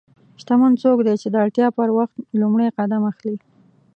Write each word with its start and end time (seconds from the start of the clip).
شتمن 0.41 0.73
څوک 0.83 0.97
دی 1.07 1.15
چې 1.21 1.27
د 1.29 1.35
اړتیا 1.43 1.67
پر 1.77 1.89
وخت 1.97 2.15
لومړی 2.41 2.67
قدم 2.77 3.01
اخلي. 3.11 3.35